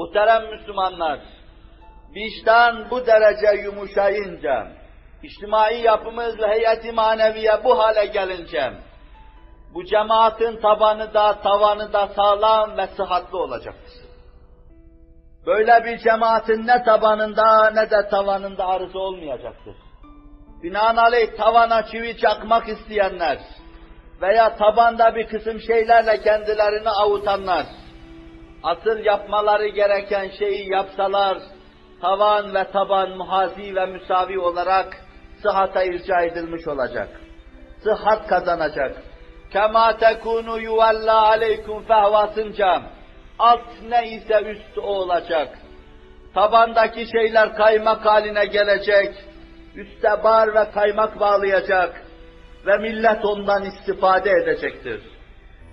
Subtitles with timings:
[0.00, 1.20] Muhterem Müslümanlar,
[2.14, 4.68] vicdan bu derece yumuşayınca,
[5.22, 8.72] içtimai yapımız ve heyeti maneviye bu hale gelince,
[9.74, 13.92] bu cemaatin tabanı da tavanı da sağlam ve sıhhatli olacaktır.
[15.46, 19.76] Böyle bir cemaatin ne tabanında ne de tavanında arıza olmayacaktır.
[20.62, 23.38] Binaenaleyh tavana çivi çakmak isteyenler
[24.22, 27.66] veya tabanda bir kısım şeylerle kendilerini avutanlar,
[28.62, 31.38] asıl yapmaları gereken şeyi yapsalar,
[32.00, 34.96] tavan ve taban muhazi ve müsavi olarak
[35.42, 37.08] sıhhata irca edilmiş olacak.
[37.84, 38.96] Sıhhat kazanacak.
[39.52, 42.82] Kema tekunu yuvalla aleykum fehvasınca
[43.38, 45.58] alt ne ise üst o olacak.
[46.34, 49.14] Tabandaki şeyler kaymak haline gelecek.
[49.74, 52.02] Üste bar ve kaymak bağlayacak.
[52.66, 55.02] Ve millet ondan istifade edecektir.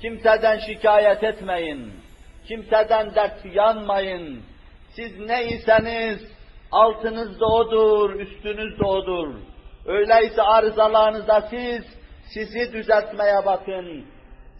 [0.00, 1.92] Kimseden şikayet etmeyin.
[2.48, 4.42] Kimseden dert yanmayın.
[4.96, 6.20] Siz neyseniz
[6.72, 9.34] altınız da odur, üstünüz de odur.
[9.86, 11.84] Öyleyse arızalarınızda siz
[12.34, 14.04] sizi düzeltmeye bakın.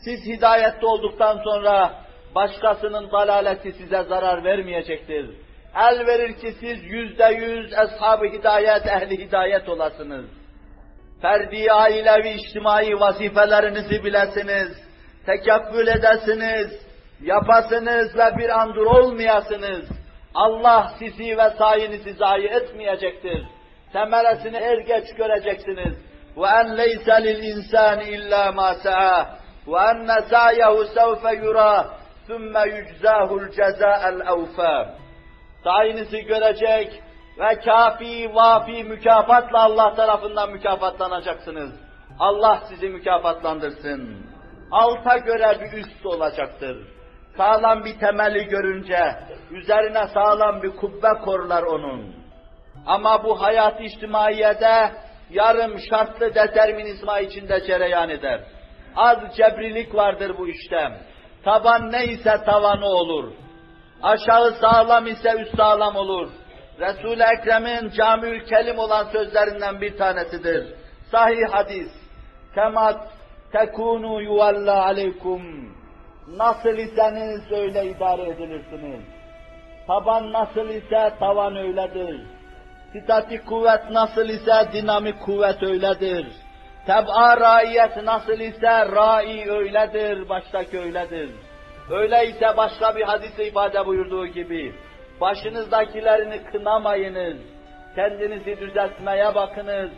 [0.04, 1.94] Siz hidayette olduktan sonra
[2.34, 5.30] başkasının dalaleti size zarar vermeyecektir.
[5.76, 10.26] El verir ki siz yüzde yüz eshab-ı hidayet, ehli hidayet olasınız.
[11.22, 14.68] Ferdi, ailevi, içtimai vazifelerinizi bilesiniz,
[15.26, 16.91] tekaffül edesiniz,
[17.22, 19.88] yapasınızla bir andur olmayasınız.
[20.34, 23.46] Allah sizi ve sayenizi zayi etmeyecektir.
[23.92, 25.98] Temeresini er geç göreceksiniz.
[26.36, 31.86] Ve en leyse lil insani illa ma sa'a ve enne sa'yehu sevfe yura
[32.26, 34.94] thumme yuczahul ceza'el evfa.
[35.64, 37.02] Sayenizi görecek
[37.38, 41.72] ve kafi, vafi mükafatla Allah tarafından mükafatlanacaksınız.
[42.18, 44.26] Allah sizi mükafatlandırsın.
[44.70, 47.01] Alta göre bir üst olacaktır.
[47.36, 49.14] Sağlam bir temeli görünce,
[49.50, 52.14] üzerine sağlam bir kubbe korlar onun.
[52.86, 54.92] Ama bu hayat içtimaiyede
[55.30, 58.40] yarım şartlı determinizma içinde cereyan eder.
[58.96, 60.92] Az cebrilik vardır bu işte.
[61.44, 63.32] Taban neyse tavanı olur.
[64.02, 66.30] Aşağı sağlam ise üst sağlam olur.
[66.80, 70.74] Resul-i Ekrem'in camiül kelim olan sözlerinden bir tanesidir.
[71.10, 71.88] Sahih hadis.
[72.54, 73.08] Kemat
[73.52, 75.42] tekunu yuvalla aleykum.
[76.28, 79.00] Nasıl iseniz öyle idare edilirsiniz.
[79.86, 82.20] Taban nasıl ise tavan öyledir.
[83.04, 86.26] Statik kuvvet nasıl ise dinamik kuvvet öyledir.
[86.86, 91.30] Teb'a raiyet nasıl ise rai öyledir, baştaki öyledir.
[91.90, 94.74] Öyleyse başka bir hadise ifade buyurduğu gibi,
[95.20, 97.36] başınızdakilerini kınamayınız,
[97.94, 99.90] kendinizi düzeltmeye bakınız.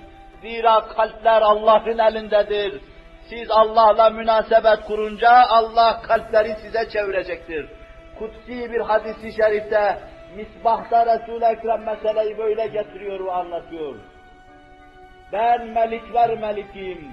[0.43, 2.81] Zira kalpler Allah'ın elindedir.
[3.29, 7.71] Siz Allah'la münasebet kurunca Allah kalpleri size çevirecektir.
[8.19, 9.99] Kutsi bir hadisi şerifte
[10.37, 13.95] Misbah'ta Resul-i Ekrem meseleyi böyle getiriyor ve anlatıyor.
[15.33, 17.12] Ben melikler melikim.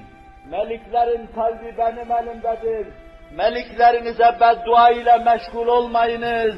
[0.50, 2.88] Meliklerin kalbi benim elimdedir.
[3.32, 6.56] Meliklerinize beddua ile meşgul olmayınız.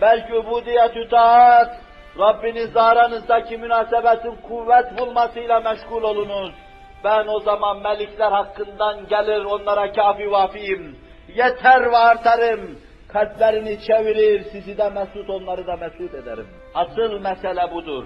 [0.00, 1.76] Belki ubudiyet-ü taat,
[2.18, 6.54] Rabbiniz aranızdaki münasebetin kuvvet bulmasıyla meşgul olunuz.
[7.04, 10.96] Ben o zaman melikler hakkından gelir onlara kafi vafiyim.
[11.34, 12.78] Yeter ve artarım.
[13.08, 16.46] Kalplerini çevirir, sizi de mesut, onları da mesut ederim.
[16.74, 18.04] Asıl mesele budur.